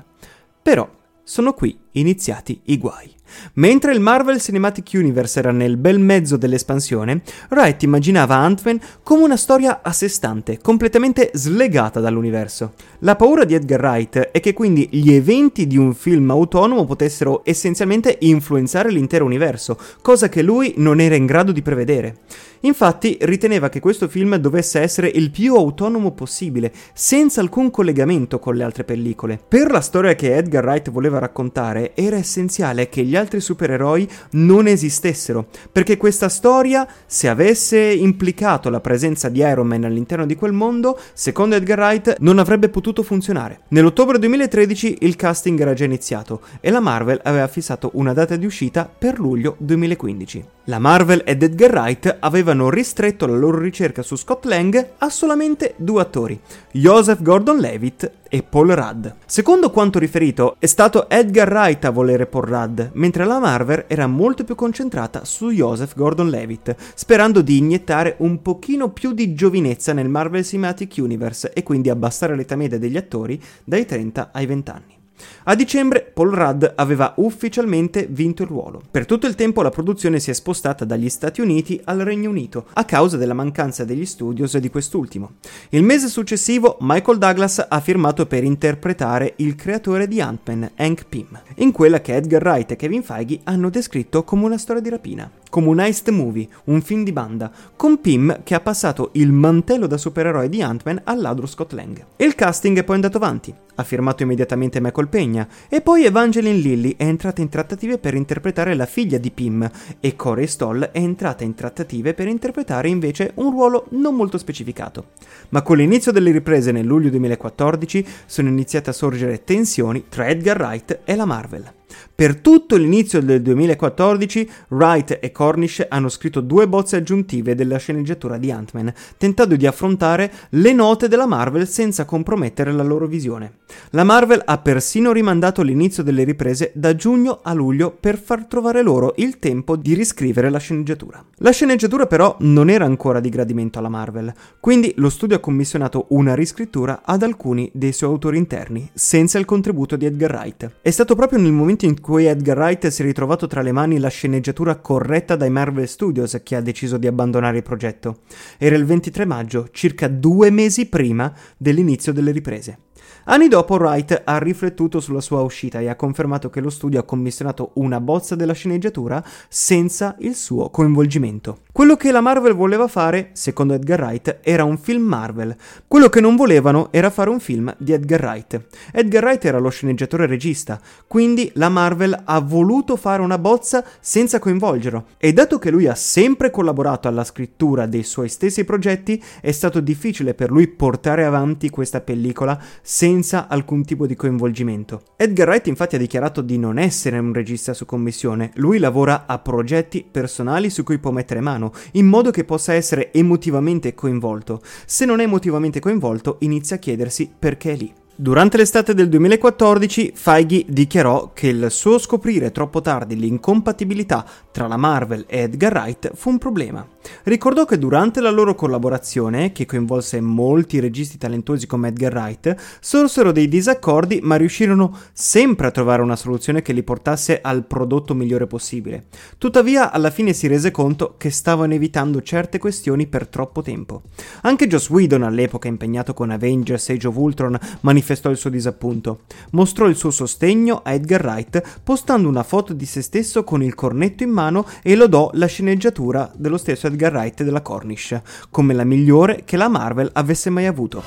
Però 0.61 0.87
sono 1.31 1.53
qui 1.53 1.79
iniziati 1.93 2.61
i 2.65 2.77
guai. 2.77 3.19
Mentre 3.53 3.93
il 3.93 3.99
Marvel 3.99 4.41
Cinematic 4.41 4.89
Universe 4.93 5.39
era 5.39 5.51
nel 5.51 5.77
bel 5.77 5.99
mezzo 5.99 6.37
dell'espansione, 6.37 7.21
Wright 7.49 7.81
immaginava 7.83 8.35
Ant-Man 8.35 8.79
come 9.03 9.23
una 9.23 9.37
storia 9.37 9.81
a 9.81 9.91
sé 9.91 10.07
stante, 10.07 10.59
completamente 10.59 11.31
slegata 11.33 11.99
dall'universo. 11.99 12.73
La 12.99 13.15
paura 13.15 13.45
di 13.45 13.53
Edgar 13.53 13.79
Wright 13.79 14.17
è 14.31 14.39
che 14.39 14.53
quindi 14.53 14.87
gli 14.91 15.13
eventi 15.13 15.67
di 15.67 15.77
un 15.77 15.93
film 15.93 16.29
autonomo 16.31 16.85
potessero 16.85 17.41
essenzialmente 17.45 18.17
influenzare 18.21 18.91
l'intero 18.91 19.25
universo, 19.25 19.77
cosa 20.01 20.29
che 20.29 20.41
lui 20.41 20.73
non 20.77 20.99
era 20.99 21.15
in 21.15 21.25
grado 21.25 21.51
di 21.51 21.61
prevedere. 21.61 22.17
Infatti 22.63 23.17
riteneva 23.21 23.69
che 23.69 23.79
questo 23.79 24.07
film 24.07 24.35
dovesse 24.35 24.79
essere 24.79 25.07
il 25.07 25.31
più 25.31 25.55
autonomo 25.55 26.11
possibile, 26.11 26.71
senza 26.93 27.41
alcun 27.41 27.71
collegamento 27.71 28.37
con 28.37 28.55
le 28.55 28.63
altre 28.63 28.83
pellicole. 28.83 29.39
Per 29.47 29.71
la 29.71 29.81
storia 29.81 30.13
che 30.13 30.35
Edgar 30.35 30.63
Wright 30.63 30.91
voleva 30.91 31.17
raccontare 31.17 31.80
era 31.95 32.17
essenziale 32.17 32.89
che 32.89 33.03
gli 33.03 33.15
altri 33.15 33.41
supereroi 33.41 34.07
non 34.31 34.67
esistessero, 34.67 35.47
perché 35.71 35.97
questa 35.97 36.29
storia, 36.29 36.87
se 37.05 37.27
avesse 37.27 37.79
implicato 37.79 38.69
la 38.69 38.79
presenza 38.79 39.29
di 39.29 39.39
Iron 39.39 39.67
Man 39.67 39.83
all'interno 39.83 40.25
di 40.25 40.35
quel 40.35 40.53
mondo, 40.53 40.97
secondo 41.13 41.55
Edgar 41.55 41.79
Wright 41.79 42.15
non 42.19 42.39
avrebbe 42.39 42.69
potuto 42.69 43.03
funzionare. 43.03 43.61
Nell'ottobre 43.69 44.19
2013 44.19 44.97
il 45.01 45.15
casting 45.15 45.59
era 45.59 45.73
già 45.73 45.85
iniziato 45.85 46.41
e 46.59 46.69
la 46.69 46.79
Marvel 46.79 47.19
aveva 47.23 47.47
fissato 47.47 47.91
una 47.93 48.13
data 48.13 48.35
di 48.35 48.45
uscita 48.45 48.89
per 48.95 49.19
luglio 49.19 49.55
2015. 49.59 50.45
La 50.65 50.79
Marvel 50.79 51.23
ed 51.25 51.41
Edgar 51.41 51.71
Wright 51.71 52.17
avevano 52.19 52.69
ristretto 52.69 53.25
la 53.25 53.35
loro 53.35 53.57
ricerca 53.57 54.03
su 54.03 54.15
Scott 54.15 54.45
Lang 54.45 54.89
a 54.99 55.09
solamente 55.09 55.73
due 55.77 56.01
attori, 56.01 56.39
Joseph 56.71 57.21
Gordon-Levitt 57.21 58.11
e 58.33 58.43
Paul 58.43 58.69
Rudd. 58.69 59.07
Secondo 59.25 59.71
quanto 59.71 59.99
riferito, 59.99 60.55
è 60.57 60.65
stato 60.65 61.09
Edgar 61.09 61.49
Wright 61.49 61.83
a 61.83 61.89
volere 61.89 62.27
Paul 62.27 62.45
Rudd, 62.45 62.81
mentre 62.93 63.25
la 63.25 63.39
Marvel 63.39 63.83
era 63.87 64.07
molto 64.07 64.45
più 64.45 64.55
concentrata 64.55 65.25
su 65.25 65.51
Joseph 65.51 65.95
Gordon-Levitt, 65.95 66.75
sperando 66.95 67.41
di 67.41 67.57
iniettare 67.57 68.15
un 68.19 68.41
pochino 68.41 68.91
più 68.91 69.11
di 69.11 69.33
giovinezza 69.33 69.91
nel 69.91 70.07
Marvel 70.07 70.45
Cinematic 70.45 70.93
Universe 70.97 71.51
e 71.51 71.61
quindi 71.61 71.89
abbassare 71.89 72.37
l'età 72.37 72.55
media 72.55 72.79
degli 72.79 72.95
attori 72.95 73.39
dai 73.65 73.85
30 73.85 74.29
ai 74.31 74.45
20 74.45 74.71
anni. 74.71 75.00
A 75.43 75.55
dicembre 75.55 76.01
Paul 76.01 76.31
Rudd 76.31 76.65
aveva 76.75 77.13
ufficialmente 77.17 78.07
vinto 78.09 78.43
il 78.43 78.49
ruolo. 78.49 78.81
Per 78.89 79.05
tutto 79.05 79.27
il 79.27 79.35
tempo 79.35 79.61
la 79.61 79.69
produzione 79.69 80.19
si 80.19 80.29
è 80.29 80.33
spostata 80.33 80.85
dagli 80.85 81.09
Stati 81.09 81.41
Uniti 81.41 81.79
al 81.85 81.99
Regno 81.99 82.29
Unito 82.29 82.65
a 82.73 82.85
causa 82.85 83.17
della 83.17 83.33
mancanza 83.33 83.83
degli 83.83 84.05
studios 84.05 84.57
di 84.57 84.69
quest'ultimo. 84.69 85.33
Il 85.69 85.83
mese 85.83 86.07
successivo 86.07 86.77
Michael 86.81 87.17
Douglas 87.17 87.65
ha 87.67 87.79
firmato 87.79 88.25
per 88.25 88.43
interpretare 88.43 89.33
il 89.37 89.55
creatore 89.55 90.07
di 90.07 90.21
Ant-Man, 90.21 90.71
Hank 90.75 91.05
Pym, 91.07 91.41
in 91.55 91.71
quella 91.71 92.01
che 92.01 92.15
Edgar 92.15 92.43
Wright 92.43 92.71
e 92.71 92.75
Kevin 92.75 93.03
Feige 93.03 93.39
hanno 93.43 93.69
descritto 93.69 94.23
come 94.23 94.45
una 94.45 94.57
storia 94.57 94.81
di 94.81 94.89
rapina 94.89 95.40
come 95.51 95.67
un 95.67 95.79
heist 95.81 96.09
movie, 96.09 96.47
un 96.65 96.81
film 96.81 97.03
di 97.03 97.11
banda, 97.11 97.51
con 97.75 97.99
Pym 97.99 98.41
che 98.43 98.55
ha 98.55 98.61
passato 98.61 99.09
il 99.13 99.31
mantello 99.31 99.85
da 99.85 99.97
supereroe 99.97 100.47
di 100.47 100.61
Ant-Man 100.61 101.01
al 101.03 101.19
ladro 101.19 101.45
Scott 101.45 101.73
Lang. 101.73 102.03
Il 102.15 102.35
casting 102.35 102.79
è 102.79 102.83
poi 102.83 102.95
andato 102.95 103.17
avanti. 103.17 103.53
Ha 103.75 103.83
firmato 103.83 104.23
immediatamente 104.23 104.79
Michael 104.79 105.09
Pegna 105.09 105.47
e 105.67 105.81
poi 105.81 106.05
Evangeline 106.05 106.57
Lilly 106.57 106.95
è 106.95 107.03
entrata 107.03 107.41
in 107.41 107.49
trattative 107.49 107.97
per 107.97 108.13
interpretare 108.13 108.75
la 108.75 108.85
figlia 108.85 109.17
di 109.17 109.31
Pym 109.31 109.69
e 109.99 110.15
Corey 110.15 110.47
Stoll 110.47 110.83
è 110.83 110.97
entrata 110.97 111.43
in 111.43 111.53
trattative 111.53 112.13
per 112.13 112.27
interpretare 112.27 112.87
invece 112.87 113.31
un 113.35 113.51
ruolo 113.51 113.87
non 113.89 114.15
molto 114.15 114.37
specificato. 114.37 115.09
Ma 115.49 115.61
con 115.63 115.77
l'inizio 115.77 116.13
delle 116.13 116.31
riprese 116.31 116.71
nel 116.71 116.85
luglio 116.85 117.09
2014 117.09 118.05
sono 118.25 118.47
iniziate 118.47 118.89
a 118.89 118.93
sorgere 118.93 119.43
tensioni 119.43 120.05
tra 120.07 120.27
Edgar 120.27 120.57
Wright 120.57 120.99
e 121.03 121.15
la 121.15 121.25
Marvel. 121.25 121.80
Per 122.13 122.37
tutto 122.37 122.75
l'inizio 122.75 123.21
del 123.21 123.41
2014, 123.41 124.49
Wright 124.69 125.17
e 125.21 125.31
Cornish 125.31 125.85
hanno 125.89 126.09
scritto 126.09 126.41
due 126.41 126.67
bozze 126.67 126.97
aggiuntive 126.97 127.55
della 127.55 127.77
sceneggiatura 127.77 128.37
di 128.37 128.51
Ant-Man, 128.51 128.93
tentando 129.17 129.55
di 129.55 129.65
affrontare 129.65 130.31
le 130.49 130.73
note 130.73 131.07
della 131.07 131.25
Marvel 131.25 131.67
senza 131.67 132.05
compromettere 132.05 132.71
la 132.71 132.83
loro 132.83 133.07
visione. 133.07 133.59
La 133.91 134.03
Marvel 134.03 134.41
ha 134.45 134.57
persino 134.57 135.11
rimandato 135.11 135.61
l'inizio 135.61 136.03
delle 136.03 136.23
riprese 136.23 136.71
da 136.75 136.95
giugno 136.95 137.39
a 137.41 137.53
luglio 137.53 137.95
per 137.97 138.19
far 138.19 138.45
trovare 138.45 138.81
loro 138.81 139.13
il 139.17 139.39
tempo 139.39 139.75
di 139.75 139.93
riscrivere 139.93 140.49
la 140.49 140.59
sceneggiatura. 140.59 141.23
La 141.37 141.51
sceneggiatura 141.51 142.05
però 142.05 142.35
non 142.39 142.69
era 142.69 142.85
ancora 142.85 143.19
di 143.19 143.29
gradimento 143.29 143.79
alla 143.79 143.89
Marvel, 143.89 144.33
quindi 144.59 144.93
lo 144.97 145.09
studio 145.09 145.37
ha 145.37 145.39
commissionato 145.39 146.05
una 146.09 146.35
riscrittura 146.35 147.01
ad 147.03 147.23
alcuni 147.23 147.69
dei 147.73 147.93
suoi 147.93 148.09
autori 148.09 148.37
interni, 148.37 148.89
senza 148.93 149.39
il 149.39 149.45
contributo 149.45 149.95
di 149.95 150.05
Edgar 150.05 150.31
Wright. 150.31 150.71
È 150.81 150.91
stato 150.91 151.15
proprio 151.15 151.39
nel 151.39 151.51
momento 151.81 151.85
in 151.85 151.99
cui 151.99 152.25
Edgar 152.25 152.57
Wright 152.57 152.87
si 152.87 153.01
è 153.01 153.05
ritrovato 153.05 153.47
tra 153.47 153.61
le 153.61 153.71
mani 153.71 153.97
la 153.97 154.09
sceneggiatura 154.09 154.75
corretta 154.77 155.35
dai 155.35 155.49
Marvel 155.49 155.87
Studios 155.87 156.39
che 156.43 156.55
ha 156.55 156.61
deciso 156.61 156.97
di 156.97 157.07
abbandonare 157.07 157.57
il 157.57 157.63
progetto. 157.63 158.19
Era 158.57 158.75
il 158.75 158.85
23 158.85 159.25
maggio, 159.25 159.67
circa 159.71 160.07
due 160.07 160.49
mesi 160.51 160.87
prima 160.87 161.33
dell'inizio 161.57 162.13
delle 162.13 162.31
riprese. 162.31 162.77
Anni 163.25 163.47
dopo 163.47 163.75
Wright 163.75 164.23
ha 164.25 164.39
riflettuto 164.39 164.99
sulla 164.99 165.21
sua 165.21 165.41
uscita 165.41 165.79
e 165.79 165.87
ha 165.87 165.95
confermato 165.95 166.49
che 166.49 166.59
lo 166.59 166.71
studio 166.71 166.99
ha 166.99 167.03
commissionato 167.03 167.71
una 167.75 168.01
bozza 168.01 168.35
della 168.35 168.53
sceneggiatura 168.53 169.23
senza 169.47 170.15
il 170.19 170.33
suo 170.33 170.71
coinvolgimento. 170.71 171.59
Quello 171.71 171.95
che 171.95 172.11
la 172.11 172.19
Marvel 172.19 172.55
voleva 172.55 172.87
fare, 172.87 173.29
secondo 173.33 173.73
Edgar 173.73 174.01
Wright, 174.01 174.39
era 174.41 174.63
un 174.63 174.79
film 174.79 175.03
Marvel. 175.03 175.55
Quello 175.87 176.09
che 176.09 176.19
non 176.19 176.35
volevano 176.35 176.87
era 176.91 177.11
fare 177.11 177.29
un 177.29 177.39
film 177.39 177.73
di 177.77 177.93
Edgar 177.93 178.21
Wright. 178.23 178.65
Edgar 178.91 179.23
Wright 179.23 179.45
era 179.45 179.59
lo 179.59 179.69
sceneggiatore 179.69 180.25
regista, 180.25 180.79
quindi 181.05 181.51
la 181.55 181.69
Marvel 181.69 182.19
ha 182.25 182.39
voluto 182.39 182.95
fare 182.95 183.21
una 183.21 183.37
bozza 183.37 183.85
senza 183.99 184.39
coinvolgerlo. 184.39 185.05
E 185.17 185.31
dato 185.31 185.59
che 185.59 185.69
lui 185.69 185.87
ha 185.87 185.95
sempre 185.95 186.49
collaborato 186.49 187.07
alla 187.07 187.23
scrittura 187.23 187.85
dei 187.85 188.03
suoi 188.03 188.29
stessi 188.29 188.65
progetti, 188.65 189.23
è 189.39 189.51
stato 189.51 189.79
difficile 189.79 190.33
per 190.33 190.49
lui 190.49 190.67
portare 190.67 191.23
avanti 191.23 191.69
questa 191.69 192.01
pellicola 192.01 192.59
senza 192.81 193.09
alcun 193.47 193.83
tipo 193.83 194.07
di 194.07 194.15
coinvolgimento. 194.15 195.03
Edgar 195.15 195.47
Wright 195.47 195.67
infatti 195.67 195.95
ha 195.95 195.99
dichiarato 195.99 196.41
di 196.41 196.57
non 196.57 196.77
essere 196.77 197.17
un 197.19 197.33
regista 197.33 197.73
su 197.73 197.85
commissione, 197.85 198.51
lui 198.55 198.79
lavora 198.79 199.25
a 199.27 199.39
progetti 199.39 200.05
personali 200.09 200.69
su 200.69 200.83
cui 200.83 200.99
può 200.99 201.11
mettere 201.11 201.41
mano 201.41 201.71
in 201.93 202.07
modo 202.07 202.31
che 202.31 202.45
possa 202.45 202.73
essere 202.73 203.11
emotivamente 203.11 203.93
coinvolto. 203.93 204.61
Se 204.85 205.05
non 205.05 205.19
è 205.19 205.23
emotivamente 205.23 205.79
coinvolto, 205.79 206.37
inizia 206.39 206.77
a 206.77 206.79
chiedersi 206.79 207.31
perché 207.37 207.73
è 207.73 207.75
lì. 207.75 207.93
Durante 208.21 208.57
l'estate 208.57 208.93
del 208.93 209.09
2014 209.09 210.11
Feige 210.13 210.65
dichiarò 210.67 211.31
che 211.33 211.47
il 211.47 211.71
suo 211.71 211.97
scoprire 211.97 212.51
troppo 212.51 212.79
tardi 212.79 213.15
l'incompatibilità 213.15 214.23
tra 214.51 214.67
la 214.67 214.77
Marvel 214.77 215.25
e 215.27 215.39
Edgar 215.39 215.73
Wright 215.73 216.11
fu 216.13 216.29
un 216.29 216.37
problema. 216.37 216.87
Ricordò 217.23 217.65
che 217.65 217.77
durante 217.77 218.21
la 218.21 218.29
loro 218.29 218.55
collaborazione, 218.55 219.51
che 219.51 219.65
coinvolse 219.65 220.21
molti 220.21 220.79
registi 220.79 221.17
talentuosi 221.17 221.67
come 221.67 221.89
Edgar 221.89 222.13
Wright, 222.13 222.55
sorsero 222.79 223.31
dei 223.31 223.47
disaccordi 223.47 224.19
ma 224.21 224.35
riuscirono 224.35 224.97
sempre 225.13 225.67
a 225.67 225.71
trovare 225.71 226.01
una 226.01 226.15
soluzione 226.15 226.61
che 226.61 226.73
li 226.73 226.83
portasse 226.83 227.39
al 227.41 227.65
prodotto 227.65 228.13
migliore 228.13 228.47
possibile. 228.47 229.05
Tuttavia, 229.37 229.91
alla 229.91 230.09
fine 230.09 230.33
si 230.33 230.47
rese 230.47 230.71
conto 230.71 231.15
che 231.17 231.29
stavano 231.29 231.73
evitando 231.73 232.21
certe 232.21 232.57
questioni 232.57 233.07
per 233.07 233.27
troppo 233.27 233.61
tempo. 233.61 234.03
Anche 234.41 234.67
Joss 234.67 234.89
Whedon, 234.89 235.23
all'epoca 235.23 235.67
impegnato 235.67 236.13
con 236.13 236.29
Avengers 236.29 236.89
Age 236.89 237.07
of 237.07 237.15
Ultron, 237.15 237.57
manifestò 237.81 238.29
il 238.29 238.37
suo 238.37 238.49
disappunto. 238.49 239.21
Mostrò 239.51 239.87
il 239.87 239.95
suo 239.95 240.11
sostegno 240.11 240.81
a 240.83 240.93
Edgar 240.93 241.23
Wright 241.23 241.79
postando 241.83 242.27
una 242.27 242.43
foto 242.43 242.73
di 242.73 242.85
se 242.85 243.01
stesso 243.01 243.43
con 243.43 243.63
il 243.63 243.75
cornetto 243.75 244.23
in 244.23 244.29
mano 244.29 244.65
e 244.81 244.95
lodò 244.95 245.29
la 245.33 245.45
sceneggiatura 245.45 246.31
dello 246.35 246.57
stesso 246.57 246.87
Edgar 246.91 247.13
Wright 247.13 247.43
della 247.43 247.61
Cornish, 247.61 248.19
come 248.49 248.73
la 248.73 248.83
migliore 248.83 249.43
che 249.45 249.57
la 249.57 249.69
Marvel 249.69 250.09
avesse 250.13 250.49
mai 250.49 250.65
avuto. 250.65 251.01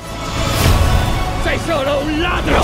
Sei 1.43 1.59
solo 1.59 2.01
un 2.01 2.21
ladro! 2.21 2.63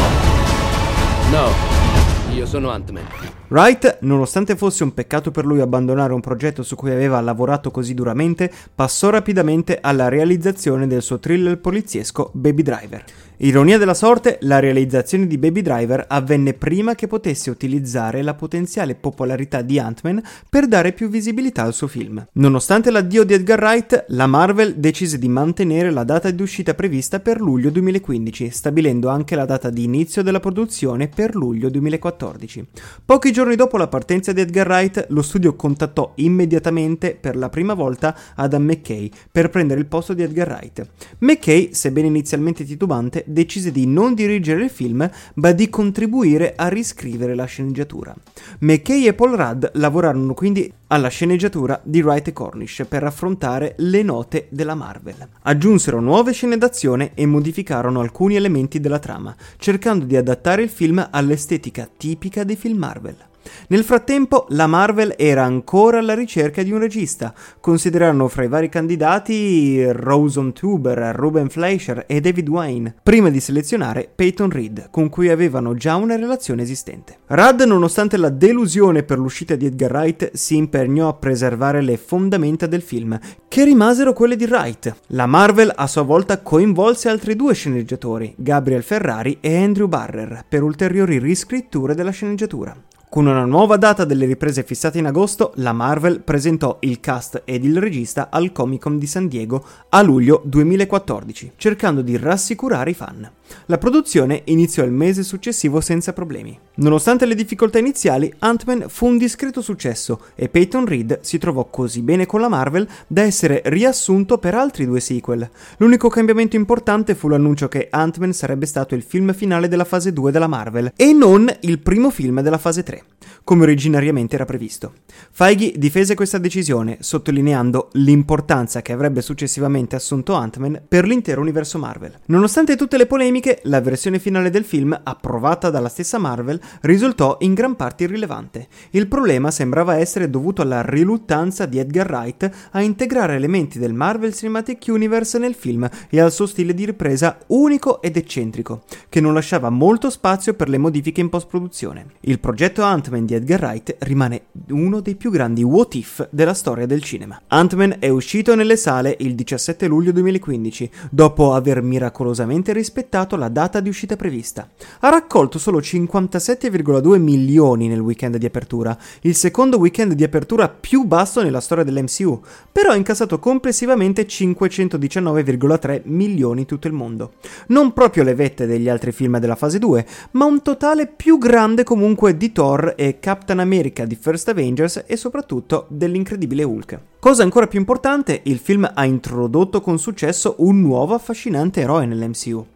No, 1.30 2.34
io 2.34 2.46
sono 2.46 2.70
Ant-Man. 2.70 3.04
Wright, 3.48 3.98
nonostante 4.02 4.56
fosse 4.56 4.84
un 4.84 4.94
peccato 4.94 5.30
per 5.30 5.44
lui 5.44 5.60
abbandonare 5.60 6.12
un 6.12 6.20
progetto 6.20 6.62
su 6.62 6.76
cui 6.76 6.90
aveva 6.90 7.20
lavorato 7.20 7.70
così 7.70 7.94
duramente, 7.94 8.50
passò 8.74 9.10
rapidamente 9.10 9.78
alla 9.80 10.08
realizzazione 10.08 10.86
del 10.86 11.02
suo 11.02 11.18
thriller 11.18 11.58
poliziesco 11.58 12.30
Baby 12.32 12.62
Driver. 12.62 13.04
Ironia 13.42 13.78
della 13.78 13.94
sorte, 13.94 14.36
la 14.42 14.58
realizzazione 14.58 15.26
di 15.26 15.38
Baby 15.38 15.62
Driver 15.62 16.04
avvenne 16.08 16.52
prima 16.52 16.94
che 16.94 17.06
potesse 17.06 17.48
utilizzare 17.48 18.20
la 18.20 18.34
potenziale 18.34 18.94
popolarità 18.94 19.62
di 19.62 19.78
Ant-Man 19.78 20.22
per 20.50 20.68
dare 20.68 20.92
più 20.92 21.08
visibilità 21.08 21.62
al 21.62 21.72
suo 21.72 21.86
film. 21.86 22.22
Nonostante 22.32 22.90
l'addio 22.90 23.24
di 23.24 23.32
Edgar 23.32 23.58
Wright, 23.58 24.04
la 24.08 24.26
Marvel 24.26 24.74
decise 24.74 25.18
di 25.18 25.28
mantenere 25.30 25.90
la 25.90 26.04
data 26.04 26.30
di 26.30 26.42
uscita 26.42 26.74
prevista 26.74 27.20
per 27.20 27.40
luglio 27.40 27.70
2015, 27.70 28.50
stabilendo 28.50 29.08
anche 29.08 29.34
la 29.36 29.46
data 29.46 29.70
di 29.70 29.84
inizio 29.84 30.22
della 30.22 30.38
produzione 30.38 31.08
per 31.08 31.34
luglio 31.34 31.70
2014. 31.70 32.66
Pochi 33.06 33.32
giorni 33.32 33.56
dopo 33.56 33.78
la 33.78 33.88
partenza 33.88 34.32
di 34.32 34.42
Edgar 34.42 34.66
Wright, 34.66 35.06
lo 35.08 35.22
studio 35.22 35.56
contattò 35.56 36.12
immediatamente 36.16 37.16
per 37.18 37.36
la 37.36 37.48
prima 37.48 37.72
volta 37.72 38.14
Adam 38.34 38.64
McKay 38.64 39.10
per 39.32 39.48
prendere 39.48 39.80
il 39.80 39.86
posto 39.86 40.12
di 40.12 40.24
Edgar 40.24 40.48
Wright. 40.48 40.86
McKay, 41.20 41.70
sebbene 41.72 42.06
inizialmente 42.06 42.66
titubante, 42.66 43.28
decise 43.32 43.70
di 43.70 43.86
non 43.86 44.14
dirigere 44.14 44.64
il 44.64 44.70
film, 44.70 45.08
ma 45.34 45.52
di 45.52 45.68
contribuire 45.68 46.54
a 46.56 46.68
riscrivere 46.68 47.34
la 47.34 47.44
sceneggiatura. 47.44 48.14
McKay 48.60 49.06
e 49.06 49.14
Paul 49.14 49.36
Rudd 49.36 49.64
lavorarono 49.74 50.34
quindi 50.34 50.72
alla 50.88 51.08
sceneggiatura 51.08 51.80
di 51.84 52.02
Wright 52.02 52.28
e 52.28 52.32
Cornish 52.32 52.84
per 52.88 53.04
affrontare 53.04 53.74
le 53.78 54.02
note 54.02 54.46
della 54.50 54.74
Marvel. 54.74 55.28
Aggiunsero 55.42 56.00
nuove 56.00 56.32
scene 56.32 56.58
d'azione 56.58 57.12
e 57.14 57.26
modificarono 57.26 58.00
alcuni 58.00 58.36
elementi 58.36 58.80
della 58.80 58.98
trama, 58.98 59.34
cercando 59.56 60.04
di 60.04 60.16
adattare 60.16 60.62
il 60.62 60.68
film 60.68 61.06
all'estetica 61.10 61.88
tipica 61.96 62.44
dei 62.44 62.56
film 62.56 62.78
Marvel. 62.78 63.29
Nel 63.68 63.84
frattempo, 63.84 64.46
la 64.50 64.66
Marvel 64.66 65.14
era 65.16 65.44
ancora 65.44 65.98
alla 65.98 66.14
ricerca 66.14 66.62
di 66.62 66.72
un 66.72 66.78
regista. 66.78 67.32
Considerarono 67.60 68.28
fra 68.28 68.44
i 68.44 68.48
vari 68.48 68.68
candidati 68.68 69.84
Rosen 69.92 70.52
Tuber, 70.52 71.14
Ruben 71.14 71.48
Fleischer 71.48 72.04
e 72.06 72.20
David 72.20 72.48
Wayne, 72.48 72.94
prima 73.02 73.30
di 73.30 73.40
selezionare 73.40 74.10
Peyton 74.14 74.50
Reed, 74.50 74.88
con 74.90 75.08
cui 75.08 75.28
avevano 75.28 75.74
già 75.74 75.96
una 75.96 76.16
relazione 76.16 76.62
esistente. 76.62 77.18
Rudd, 77.26 77.62
nonostante 77.62 78.16
la 78.16 78.30
delusione 78.30 79.02
per 79.02 79.18
l'uscita 79.18 79.54
di 79.54 79.66
Edgar 79.66 79.92
Wright, 79.92 80.34
si 80.34 80.56
impegnò 80.56 81.08
a 81.08 81.14
preservare 81.14 81.80
le 81.80 81.96
fondamenta 81.96 82.66
del 82.66 82.82
film, 82.82 83.18
che 83.48 83.64
rimasero 83.64 84.12
quelle 84.12 84.36
di 84.36 84.44
Wright. 84.44 84.94
La 85.08 85.26
Marvel 85.26 85.72
a 85.74 85.86
sua 85.86 86.02
volta 86.02 86.40
coinvolse 86.40 87.08
altri 87.08 87.36
due 87.36 87.54
sceneggiatori, 87.54 88.34
Gabriel 88.36 88.82
Ferrari 88.82 89.38
e 89.40 89.56
Andrew 89.56 89.86
Barrer, 89.86 90.44
per 90.48 90.62
ulteriori 90.62 91.18
riscritture 91.18 91.94
della 91.94 92.10
sceneggiatura. 92.10 92.76
Con 93.10 93.26
una 93.26 93.44
nuova 93.44 93.76
data 93.76 94.04
delle 94.04 94.24
riprese 94.24 94.62
fissate 94.62 94.98
in 94.98 95.06
agosto, 95.06 95.50
la 95.56 95.72
Marvel 95.72 96.20
presentò 96.20 96.76
il 96.82 97.00
cast 97.00 97.42
ed 97.44 97.64
il 97.64 97.76
regista 97.76 98.28
al 98.30 98.52
Comic 98.52 98.82
Con 98.82 98.98
di 98.98 99.08
San 99.08 99.26
Diego 99.26 99.66
a 99.88 100.00
luglio 100.00 100.42
2014, 100.44 101.54
cercando 101.56 102.02
di 102.02 102.16
rassicurare 102.16 102.90
i 102.90 102.94
fan. 102.94 103.28
La 103.66 103.78
produzione 103.78 104.42
iniziò 104.44 104.84
il 104.84 104.90
mese 104.90 105.22
successivo 105.22 105.80
senza 105.80 106.12
problemi. 106.12 106.58
Nonostante 106.76 107.26
le 107.26 107.34
difficoltà 107.34 107.78
iniziali, 107.78 108.32
Ant-Man 108.38 108.86
fu 108.88 109.06
un 109.06 109.18
discreto 109.18 109.60
successo 109.60 110.20
e 110.34 110.48
Peyton 110.48 110.86
Reed 110.86 111.18
si 111.22 111.38
trovò 111.38 111.68
così 111.68 112.02
bene 112.02 112.26
con 112.26 112.40
la 112.40 112.48
Marvel 112.48 112.88
da 113.06 113.22
essere 113.22 113.62
riassunto 113.66 114.38
per 114.38 114.54
altri 114.54 114.86
due 114.86 115.00
sequel. 115.00 115.48
L'unico 115.78 116.08
cambiamento 116.08 116.56
importante 116.56 117.14
fu 117.14 117.28
l'annuncio 117.28 117.68
che 117.68 117.88
Ant-Man 117.90 118.32
sarebbe 118.32 118.66
stato 118.66 118.94
il 118.94 119.02
film 119.02 119.32
finale 119.34 119.68
della 119.68 119.84
fase 119.84 120.12
2 120.12 120.30
della 120.30 120.46
Marvel 120.46 120.92
e 120.96 121.12
non 121.12 121.52
il 121.60 121.78
primo 121.78 122.10
film 122.10 122.40
della 122.40 122.58
fase 122.58 122.82
3 122.82 123.04
come 123.44 123.62
originariamente 123.62 124.34
era 124.34 124.44
previsto. 124.44 124.92
Feige 125.30 125.72
difese 125.76 126.14
questa 126.14 126.38
decisione, 126.38 126.98
sottolineando 127.00 127.88
l'importanza 127.94 128.82
che 128.82 128.92
avrebbe 128.92 129.22
successivamente 129.22 129.96
assunto 129.96 130.34
Ant-Man 130.34 130.82
per 130.86 131.04
l'intero 131.04 131.40
universo 131.40 131.78
Marvel. 131.78 132.16
Nonostante 132.26 132.76
tutte 132.76 132.96
le 132.96 133.06
polemiche, 133.06 133.39
la 133.62 133.80
versione 133.80 134.18
finale 134.18 134.50
del 134.50 134.64
film, 134.64 134.98
approvata 135.02 135.70
dalla 135.70 135.88
stessa 135.88 136.18
Marvel, 136.18 136.60
risultò 136.82 137.36
in 137.40 137.54
gran 137.54 137.76
parte 137.76 138.04
irrilevante. 138.04 138.68
Il 138.90 139.06
problema 139.06 139.50
sembrava 139.50 139.96
essere 139.96 140.28
dovuto 140.28 140.62
alla 140.62 140.82
riluttanza 140.82 141.66
di 141.66 141.78
Edgar 141.78 142.10
Wright 142.10 142.50
a 142.72 142.82
integrare 142.82 143.34
elementi 143.34 143.78
del 143.78 143.92
Marvel 143.92 144.34
Cinematic 144.34 144.84
Universe 144.88 145.38
nel 145.38 145.54
film 145.54 145.88
e 146.08 146.20
al 146.20 146.32
suo 146.32 146.46
stile 146.46 146.74
di 146.74 146.84
ripresa 146.84 147.38
unico 147.48 148.02
ed 148.02 148.16
eccentrico, 148.16 148.82
che 149.08 149.20
non 149.20 149.34
lasciava 149.34 149.70
molto 149.70 150.10
spazio 150.10 150.54
per 150.54 150.68
le 150.68 150.78
modifiche 150.78 151.20
in 151.20 151.28
post-produzione. 151.28 152.06
Il 152.20 152.40
progetto 152.40 152.82
Ant-Man 152.82 153.26
di 153.26 153.34
Edgar 153.34 153.60
Wright 153.62 153.96
rimane 154.00 154.42
uno 154.68 155.00
dei 155.00 155.14
più 155.14 155.30
grandi 155.30 155.62
what 155.62 155.94
if 155.94 156.28
della 156.30 156.54
storia 156.54 156.86
del 156.86 157.02
cinema. 157.02 157.40
Ant-Man 157.46 157.96
è 157.98 158.08
uscito 158.08 158.54
nelle 158.54 158.76
sale 158.76 159.16
il 159.20 159.34
17 159.34 159.86
luglio 159.86 160.12
2015, 160.12 160.90
dopo 161.10 161.54
aver 161.54 161.82
miracolosamente 161.82 162.72
rispettato 162.72 163.29
la 163.36 163.48
data 163.48 163.80
di 163.80 163.88
uscita 163.88 164.16
prevista. 164.16 164.68
Ha 165.00 165.08
raccolto 165.08 165.58
solo 165.58 165.78
57,2 165.78 167.18
milioni 167.18 167.88
nel 167.88 168.00
weekend 168.00 168.36
di 168.36 168.46
apertura, 168.46 168.96
il 169.22 169.34
secondo 169.34 169.78
weekend 169.78 170.12
di 170.12 170.24
apertura 170.24 170.68
più 170.68 171.04
basso 171.04 171.42
nella 171.42 171.60
storia 171.60 171.84
dell'MCU, 171.84 172.40
però 172.70 172.90
ha 172.90 172.96
incassato 172.96 173.38
complessivamente 173.38 174.26
519,3 174.26 176.02
milioni 176.04 176.60
in 176.60 176.66
tutto 176.66 176.86
il 176.86 176.92
mondo. 176.92 177.32
Non 177.68 177.92
proprio 177.92 178.22
le 178.22 178.34
vette 178.34 178.66
degli 178.66 178.88
altri 178.88 179.12
film 179.12 179.38
della 179.38 179.56
fase 179.56 179.78
2, 179.78 180.06
ma 180.32 180.44
un 180.44 180.62
totale 180.62 181.06
più 181.06 181.38
grande 181.38 181.84
comunque 181.84 182.36
di 182.36 182.52
Thor 182.52 182.94
e 182.96 183.18
Captain 183.20 183.58
America 183.58 184.04
di 184.04 184.16
First 184.16 184.48
Avengers 184.48 185.04
e 185.06 185.16
soprattutto 185.16 185.86
dell'incredibile 185.88 186.62
Hulk. 186.62 187.00
Cosa 187.20 187.42
ancora 187.42 187.66
più 187.66 187.78
importante, 187.78 188.40
il 188.44 188.58
film 188.58 188.90
ha 188.94 189.04
introdotto 189.04 189.80
con 189.80 189.98
successo 189.98 190.54
un 190.58 190.80
nuovo 190.80 191.14
affascinante 191.14 191.80
eroe 191.82 192.06
nell'MCU. 192.06 192.66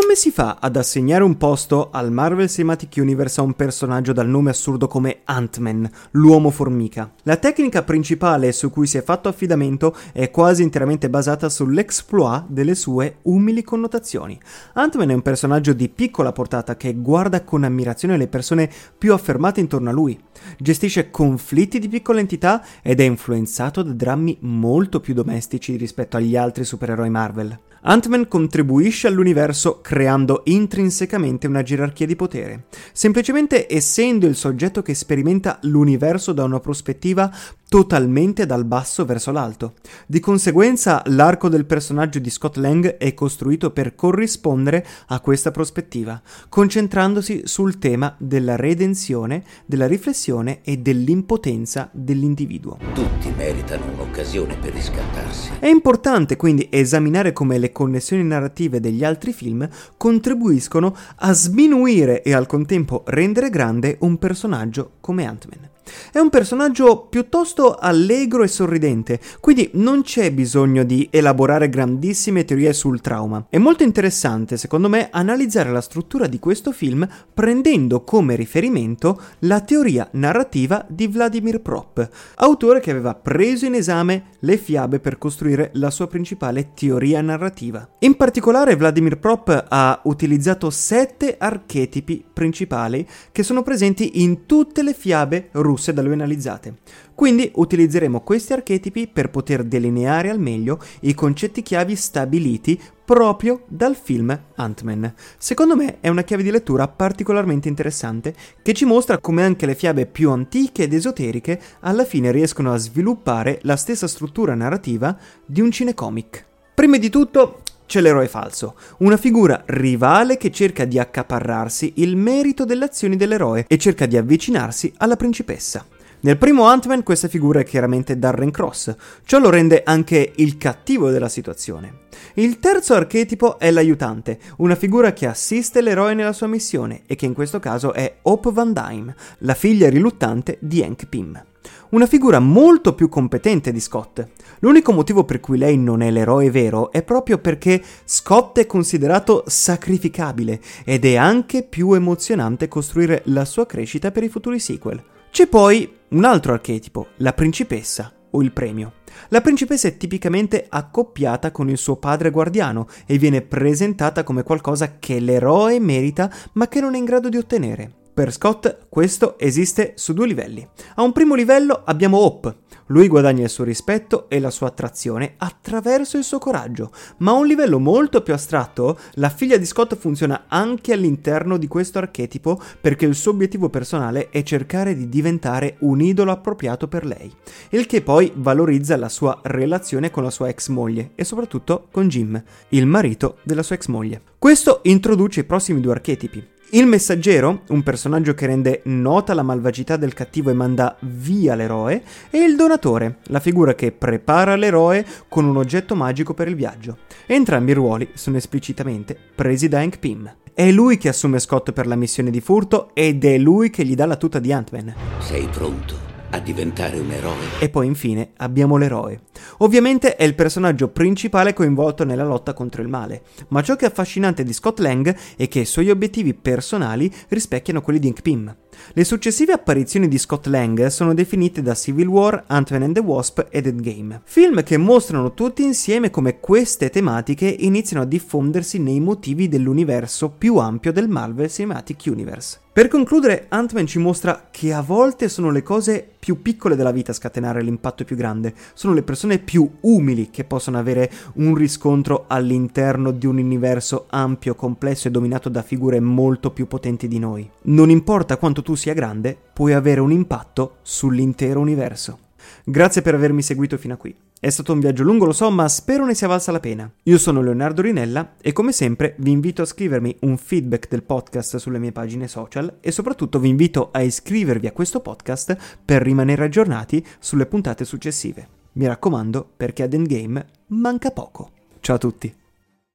Come 0.00 0.14
si 0.14 0.30
fa 0.30 0.58
ad 0.60 0.76
assegnare 0.76 1.24
un 1.24 1.36
posto 1.36 1.88
al 1.90 2.12
Marvel 2.12 2.48
Cinematic 2.48 2.94
Universe 2.98 3.40
a 3.40 3.42
un 3.42 3.54
personaggio 3.54 4.12
dal 4.12 4.28
nome 4.28 4.50
assurdo 4.50 4.86
come 4.86 5.22
Ant-Man, 5.24 5.90
l'uomo 6.12 6.50
formica? 6.50 7.12
La 7.24 7.36
tecnica 7.36 7.82
principale 7.82 8.52
su 8.52 8.70
cui 8.70 8.86
si 8.86 8.96
è 8.96 9.02
fatto 9.02 9.28
affidamento 9.28 9.96
è 10.12 10.30
quasi 10.30 10.62
interamente 10.62 11.10
basata 11.10 11.48
sull'exploit 11.48 12.44
delle 12.46 12.76
sue 12.76 13.16
umili 13.22 13.64
connotazioni. 13.64 14.40
Ant-Man 14.74 15.10
è 15.10 15.14
un 15.14 15.22
personaggio 15.22 15.72
di 15.72 15.88
piccola 15.88 16.30
portata 16.30 16.76
che 16.76 16.94
guarda 16.94 17.42
con 17.42 17.64
ammirazione 17.64 18.16
le 18.16 18.28
persone 18.28 18.70
più 18.96 19.12
affermate 19.12 19.58
intorno 19.58 19.90
a 19.90 19.92
lui. 19.92 20.16
Gestisce 20.58 21.10
conflitti 21.10 21.80
di 21.80 21.88
piccola 21.88 22.20
entità 22.20 22.64
ed 22.82 23.00
è 23.00 23.04
influenzato 23.04 23.82
da 23.82 23.92
drammi 23.92 24.38
molto 24.42 25.00
più 25.00 25.12
domestici 25.12 25.74
rispetto 25.74 26.16
agli 26.16 26.36
altri 26.36 26.62
supereroi 26.62 27.10
Marvel. 27.10 27.58
Ant-Man 27.82 28.26
contribuisce 28.28 29.06
all'universo 29.06 29.80
creando 29.80 30.42
intrinsecamente 30.46 31.46
una 31.46 31.62
gerarchia 31.62 32.06
di 32.06 32.16
potere. 32.16 32.64
Semplicemente 32.92 33.72
essendo 33.72 34.26
il 34.26 34.34
soggetto 34.34 34.82
che 34.82 34.94
sperimenta 34.94 35.58
l'universo 35.62 36.32
da 36.32 36.44
una 36.44 36.60
prospettiva 36.60 37.32
totalmente 37.68 38.46
dal 38.46 38.64
basso 38.64 39.04
verso 39.04 39.30
l'alto. 39.30 39.74
Di 40.06 40.20
conseguenza 40.20 41.02
l'arco 41.06 41.48
del 41.48 41.66
personaggio 41.66 42.18
di 42.18 42.30
Scott 42.30 42.56
Lang 42.56 42.96
è 42.96 43.12
costruito 43.14 43.70
per 43.70 43.94
corrispondere 43.94 44.84
a 45.08 45.20
questa 45.20 45.50
prospettiva, 45.50 46.20
concentrandosi 46.48 47.42
sul 47.44 47.78
tema 47.78 48.14
della 48.18 48.56
redenzione, 48.56 49.44
della 49.66 49.86
riflessione 49.86 50.60
e 50.62 50.78
dell'impotenza 50.78 51.90
dell'individuo. 51.92 52.78
Tutti 52.94 53.30
meritano 53.36 53.84
un'occasione 53.92 54.56
per 54.56 54.72
riscattarsi. 54.72 55.50
È 55.58 55.66
importante 55.66 56.36
quindi 56.36 56.68
esaminare 56.70 57.32
come 57.34 57.58
le 57.58 57.67
connessioni 57.72 58.24
narrative 58.24 58.80
degli 58.80 59.04
altri 59.04 59.32
film 59.32 59.68
contribuiscono 59.96 60.94
a 61.16 61.32
sminuire 61.32 62.22
e 62.22 62.32
al 62.32 62.46
contempo 62.46 63.04
rendere 63.06 63.50
grande 63.50 63.96
un 64.00 64.18
personaggio 64.18 64.92
come 65.00 65.26
Ant-Man. 65.26 65.77
È 66.12 66.18
un 66.18 66.30
personaggio 66.30 67.06
piuttosto 67.08 67.74
allegro 67.74 68.42
e 68.42 68.48
sorridente, 68.48 69.20
quindi 69.40 69.70
non 69.74 70.02
c'è 70.02 70.32
bisogno 70.32 70.84
di 70.84 71.08
elaborare 71.10 71.68
grandissime 71.68 72.44
teorie 72.44 72.72
sul 72.72 73.00
trauma. 73.00 73.46
È 73.48 73.58
molto 73.58 73.82
interessante, 73.82 74.56
secondo 74.56 74.88
me, 74.88 75.08
analizzare 75.10 75.70
la 75.70 75.80
struttura 75.80 76.26
di 76.26 76.38
questo 76.38 76.72
film 76.72 77.06
prendendo 77.32 78.04
come 78.04 78.36
riferimento 78.36 79.20
la 79.40 79.60
teoria 79.60 80.08
narrativa 80.12 80.84
di 80.88 81.06
Vladimir 81.06 81.60
Prop, 81.60 82.08
autore 82.36 82.80
che 82.80 82.90
aveva 82.90 83.14
preso 83.14 83.66
in 83.66 83.74
esame 83.74 84.36
le 84.40 84.56
fiabe 84.56 85.00
per 85.00 85.18
costruire 85.18 85.70
la 85.74 85.90
sua 85.90 86.06
principale 86.06 86.72
teoria 86.74 87.20
narrativa. 87.20 87.88
In 88.00 88.16
particolare 88.16 88.76
Vladimir 88.76 89.18
Prop 89.18 89.66
ha 89.68 90.00
utilizzato 90.04 90.70
sette 90.70 91.36
archetipi 91.38 92.24
principali 92.32 93.06
che 93.32 93.42
sono 93.42 93.62
presenti 93.62 94.22
in 94.22 94.46
tutte 94.46 94.82
le 94.82 94.94
fiabe 94.94 95.48
russe 95.52 95.77
russe 95.78 95.92
da 95.92 96.02
lui 96.02 96.12
analizzate. 96.12 96.74
Quindi 97.14 97.50
utilizzeremo 97.54 98.20
questi 98.20 98.52
archetipi 98.52 99.06
per 99.06 99.30
poter 99.30 99.62
delineare 99.62 100.28
al 100.28 100.40
meglio 100.40 100.80
i 101.00 101.14
concetti 101.14 101.62
chiavi 101.62 101.94
stabiliti 101.94 102.78
proprio 103.04 103.62
dal 103.68 103.96
film 103.96 104.38
Ant-Man. 104.56 105.14
Secondo 105.38 105.74
me 105.74 105.98
è 106.00 106.08
una 106.08 106.22
chiave 106.22 106.42
di 106.42 106.50
lettura 106.50 106.88
particolarmente 106.88 107.68
interessante 107.68 108.34
che 108.60 108.74
ci 108.74 108.84
mostra 108.84 109.18
come 109.18 109.44
anche 109.44 109.64
le 109.64 109.74
fiabe 109.74 110.04
più 110.04 110.30
antiche 110.30 110.82
ed 110.82 110.92
esoteriche 110.92 111.58
alla 111.80 112.04
fine 112.04 112.30
riescono 112.32 112.72
a 112.72 112.76
sviluppare 112.76 113.60
la 113.62 113.76
stessa 113.76 114.06
struttura 114.06 114.54
narrativa 114.54 115.16
di 115.46 115.62
un 115.62 115.70
cinecomic. 115.70 116.44
Prima 116.74 116.98
di 116.98 117.08
tutto 117.08 117.62
c'è 117.88 118.02
l'eroe 118.02 118.28
falso, 118.28 118.76
una 118.98 119.16
figura 119.16 119.62
rivale 119.64 120.36
che 120.36 120.52
cerca 120.52 120.84
di 120.84 120.98
accaparrarsi 120.98 121.94
il 121.96 122.16
merito 122.16 122.66
delle 122.66 122.84
azioni 122.84 123.16
dell'eroe 123.16 123.64
e 123.66 123.78
cerca 123.78 124.04
di 124.04 124.18
avvicinarsi 124.18 124.92
alla 124.98 125.16
principessa. 125.16 125.84
Nel 126.20 126.36
primo 126.36 126.64
Ant-Man 126.64 127.02
questa 127.02 127.28
figura 127.28 127.60
è 127.60 127.64
chiaramente 127.64 128.18
Darren 128.18 128.50
Cross, 128.50 128.94
ciò 129.24 129.38
lo 129.38 129.48
rende 129.48 129.82
anche 129.84 130.32
il 130.36 130.58
cattivo 130.58 131.08
della 131.08 131.30
situazione. 131.30 132.06
Il 132.34 132.58
terzo 132.58 132.92
archetipo 132.92 133.58
è 133.58 133.70
l'aiutante, 133.70 134.38
una 134.58 134.74
figura 134.74 135.14
che 135.14 135.26
assiste 135.26 135.80
l'eroe 135.80 136.12
nella 136.12 136.34
sua 136.34 136.46
missione 136.46 137.04
e 137.06 137.16
che 137.16 137.24
in 137.24 137.32
questo 137.32 137.58
caso 137.58 137.94
è 137.94 138.16
Hope 138.22 138.52
Van 138.52 138.74
Dyne, 138.74 139.14
la 139.38 139.54
figlia 139.54 139.88
riluttante 139.88 140.58
di 140.60 140.82
Hank 140.82 141.06
Pym 141.06 141.42
una 141.90 142.06
figura 142.06 142.38
molto 142.38 142.94
più 142.94 143.08
competente 143.08 143.72
di 143.72 143.80
Scott. 143.80 144.26
L'unico 144.60 144.92
motivo 144.92 145.24
per 145.24 145.40
cui 145.40 145.56
lei 145.56 145.78
non 145.78 146.02
è 146.02 146.10
l'eroe 146.10 146.50
vero 146.50 146.90
è 146.92 147.02
proprio 147.02 147.38
perché 147.38 147.82
Scott 148.04 148.58
è 148.58 148.66
considerato 148.66 149.44
sacrificabile 149.46 150.60
ed 150.84 151.04
è 151.04 151.16
anche 151.16 151.62
più 151.62 151.92
emozionante 151.92 152.68
costruire 152.68 153.22
la 153.26 153.44
sua 153.44 153.66
crescita 153.66 154.10
per 154.10 154.22
i 154.22 154.28
futuri 154.28 154.58
sequel. 154.58 155.02
C'è 155.30 155.46
poi 155.46 155.90
un 156.08 156.24
altro 156.24 156.52
archetipo, 156.52 157.08
la 157.16 157.32
principessa 157.32 158.12
o 158.30 158.42
il 158.42 158.52
premio. 158.52 158.94
La 159.28 159.40
principessa 159.40 159.88
è 159.88 159.96
tipicamente 159.96 160.66
accoppiata 160.68 161.50
con 161.50 161.70
il 161.70 161.78
suo 161.78 161.96
padre 161.96 162.30
guardiano 162.30 162.86
e 163.06 163.18
viene 163.18 163.42
presentata 163.42 164.22
come 164.22 164.42
qualcosa 164.42 164.98
che 164.98 165.18
l'eroe 165.20 165.80
merita 165.80 166.30
ma 166.52 166.68
che 166.68 166.80
non 166.80 166.94
è 166.94 166.98
in 166.98 167.04
grado 167.04 167.28
di 167.28 167.36
ottenere. 167.36 167.92
Per 168.18 168.32
Scott 168.32 168.88
questo 168.88 169.38
esiste 169.38 169.92
su 169.94 170.12
due 170.12 170.26
livelli. 170.26 170.66
A 170.96 171.02
un 171.02 171.12
primo 171.12 171.36
livello 171.36 171.82
abbiamo 171.84 172.16
Hope. 172.16 172.52
Lui 172.86 173.06
guadagna 173.06 173.44
il 173.44 173.48
suo 173.48 173.62
rispetto 173.62 174.28
e 174.28 174.40
la 174.40 174.50
sua 174.50 174.66
attrazione 174.66 175.34
attraverso 175.36 176.16
il 176.16 176.24
suo 176.24 176.38
coraggio, 176.38 176.90
ma 177.18 177.30
a 177.30 177.34
un 177.34 177.46
livello 177.46 177.78
molto 177.78 178.20
più 178.22 178.34
astratto, 178.34 178.98
la 179.12 179.28
figlia 179.28 179.56
di 179.56 179.64
Scott 179.64 179.94
funziona 179.94 180.46
anche 180.48 180.92
all'interno 180.92 181.58
di 181.58 181.68
questo 181.68 181.98
archetipo 181.98 182.60
perché 182.80 183.04
il 183.04 183.14
suo 183.14 183.30
obiettivo 183.30 183.68
personale 183.68 184.30
è 184.30 184.42
cercare 184.42 184.96
di 184.96 185.08
diventare 185.08 185.76
un 185.80 186.00
idolo 186.00 186.32
appropriato 186.32 186.88
per 186.88 187.06
lei, 187.06 187.32
il 187.70 187.86
che 187.86 188.02
poi 188.02 188.32
valorizza 188.34 188.96
la 188.96 189.08
sua 189.08 189.38
relazione 189.44 190.10
con 190.10 190.24
la 190.24 190.30
sua 190.30 190.48
ex 190.48 190.70
moglie 190.70 191.12
e 191.14 191.22
soprattutto 191.22 191.86
con 191.92 192.08
Jim, 192.08 192.42
il 192.70 192.86
marito 192.86 193.36
della 193.44 193.62
sua 193.62 193.76
ex 193.76 193.86
moglie. 193.86 194.22
Questo 194.40 194.80
introduce 194.84 195.40
i 195.40 195.44
prossimi 195.44 195.80
due 195.80 195.92
archetipi, 195.92 196.56
il 196.72 196.86
messaggero, 196.86 197.62
un 197.68 197.82
personaggio 197.82 198.34
che 198.34 198.46
rende 198.46 198.82
nota 198.84 199.32
la 199.32 199.42
malvagità 199.42 199.96
del 199.96 200.12
cattivo 200.12 200.50
e 200.50 200.54
manda 200.54 200.96
via 201.00 201.54
l'eroe, 201.54 202.02
e 202.28 202.38
il 202.38 202.56
donatore, 202.56 203.18
la 203.24 203.40
figura 203.40 203.74
che 203.74 203.92
prepara 203.92 204.54
l'eroe 204.54 205.06
con 205.28 205.46
un 205.46 205.56
oggetto 205.56 205.94
magico 205.94 206.34
per 206.34 206.48
il 206.48 206.56
viaggio. 206.56 206.98
Entrambi 207.26 207.70
i 207.70 207.74
ruoli 207.74 208.08
sono 208.14 208.36
esplicitamente 208.36 209.16
presi 209.34 209.68
da 209.68 209.78
Hank 209.80 209.98
Pym. 209.98 210.34
È 210.52 210.70
lui 210.70 210.98
che 210.98 211.08
assume 211.08 211.38
Scott 211.38 211.72
per 211.72 211.86
la 211.86 211.96
missione 211.96 212.30
di 212.30 212.40
furto 212.40 212.90
ed 212.92 213.24
è 213.24 213.38
lui 213.38 213.70
che 213.70 213.84
gli 213.84 213.94
dà 213.94 214.06
la 214.06 214.16
tuta 214.16 214.38
di 214.38 214.52
Ant-Man. 214.52 214.94
Sei 215.20 215.46
pronto? 215.46 216.17
A 216.30 216.38
diventare 216.38 216.98
un 216.98 217.10
eroe. 217.10 217.46
E 217.58 217.68
poi 217.68 217.86
infine 217.86 218.30
abbiamo 218.36 218.76
l'eroe. 218.76 219.22
Ovviamente 219.58 220.16
è 220.16 220.24
il 220.24 220.34
personaggio 220.34 220.88
principale 220.88 221.52
coinvolto 221.52 222.04
nella 222.04 222.24
lotta 222.24 222.52
contro 222.52 222.82
il 222.82 222.88
male, 222.88 223.22
ma 223.48 223.62
ciò 223.62 223.76
che 223.76 223.86
è 223.86 223.88
affascinante 223.88 224.44
di 224.44 224.52
Scott 224.52 224.78
Lang 224.80 225.16
è 225.36 225.48
che 225.48 225.60
i 225.60 225.64
suoi 225.64 225.90
obiettivi 225.90 226.34
personali 226.34 227.12
rispecchiano 227.28 227.80
quelli 227.80 227.98
di 227.98 228.08
Hank 228.08 228.22
Pym. 228.22 228.56
Le 228.92 229.04
successive 229.04 229.52
apparizioni 229.52 230.08
di 230.08 230.18
Scott 230.18 230.46
Lang 230.46 230.86
sono 230.86 231.14
definite 231.14 231.62
da 231.62 231.74
Civil 231.74 232.06
War, 232.06 232.44
Ant-Man 232.46 232.82
and 232.82 232.94
the 232.94 233.00
Wasp 233.00 233.46
ed 233.50 233.66
Endgame. 233.66 234.20
Film 234.24 234.62
che 234.62 234.76
mostrano 234.76 235.34
tutti 235.34 235.62
insieme 235.62 236.10
come 236.10 236.38
queste 236.38 236.90
tematiche 236.90 237.46
iniziano 237.46 238.02
a 238.02 238.06
diffondersi 238.06 238.78
nei 238.78 239.00
motivi 239.00 239.48
dell'universo 239.48 240.30
più 240.30 240.56
ampio 240.56 240.92
del 240.92 241.08
Marvel 241.08 241.50
Cinematic 241.50 242.02
Universe. 242.06 242.60
Per 242.78 242.86
concludere, 242.86 243.46
Ant-Man 243.48 243.88
ci 243.88 243.98
mostra 243.98 244.46
che 244.52 244.72
a 244.72 244.82
volte 244.82 245.28
sono 245.28 245.50
le 245.50 245.64
cose 245.64 246.08
più 246.16 246.42
piccole 246.42 246.76
della 246.76 246.92
vita 246.92 247.10
a 247.10 247.14
scatenare 247.14 247.60
l'impatto 247.60 248.04
più 248.04 248.14
grande, 248.14 248.54
sono 248.72 248.94
le 248.94 249.02
persone 249.02 249.40
più 249.40 249.68
umili 249.80 250.30
che 250.30 250.44
possono 250.44 250.78
avere 250.78 251.10
un 251.34 251.56
riscontro 251.56 252.26
all'interno 252.28 253.10
di 253.10 253.26
un 253.26 253.38
universo 253.38 254.06
ampio, 254.10 254.54
complesso 254.54 255.08
e 255.08 255.10
dominato 255.10 255.48
da 255.48 255.62
figure 255.62 255.98
molto 255.98 256.52
più 256.52 256.68
potenti 256.68 257.08
di 257.08 257.18
noi. 257.18 257.50
Non 257.62 257.90
importa 257.90 258.36
quanto 258.36 258.62
tu 258.62 258.76
sia 258.76 258.94
grande, 258.94 259.36
puoi 259.52 259.72
avere 259.72 259.98
un 259.98 260.12
impatto 260.12 260.76
sull'intero 260.82 261.58
universo. 261.58 262.26
Grazie 262.62 263.02
per 263.02 263.14
avermi 263.14 263.42
seguito 263.42 263.76
fino 263.76 263.94
a 263.94 263.96
qui. 263.96 264.14
È 264.40 264.50
stato 264.50 264.72
un 264.72 264.78
viaggio 264.78 265.02
lungo, 265.02 265.24
lo 265.24 265.32
so, 265.32 265.50
ma 265.50 265.66
spero 265.66 266.06
ne 266.06 266.14
sia 266.14 266.28
valsa 266.28 266.52
la 266.52 266.60
pena. 266.60 266.88
Io 267.04 267.18
sono 267.18 267.42
Leonardo 267.42 267.82
Rinella 267.82 268.34
e 268.40 268.52
come 268.52 268.70
sempre 268.70 269.16
vi 269.18 269.32
invito 269.32 269.62
a 269.62 269.64
scrivermi 269.64 270.18
un 270.20 270.36
feedback 270.36 270.86
del 270.88 271.02
podcast 271.02 271.56
sulle 271.56 271.80
mie 271.80 271.90
pagine 271.90 272.28
social 272.28 272.76
e 272.80 272.92
soprattutto 272.92 273.40
vi 273.40 273.48
invito 273.48 273.88
a 273.90 274.00
iscrivervi 274.00 274.68
a 274.68 274.72
questo 274.72 275.00
podcast 275.00 275.56
per 275.84 276.02
rimanere 276.02 276.44
aggiornati 276.44 277.04
sulle 277.18 277.46
puntate 277.46 277.84
successive. 277.84 278.46
Mi 278.74 278.86
raccomando 278.86 279.44
perché 279.56 279.82
ad 279.82 279.94
Endgame 279.94 280.46
manca 280.68 281.10
poco. 281.10 281.50
Ciao 281.80 281.96
a 281.96 281.98
tutti. 281.98 282.32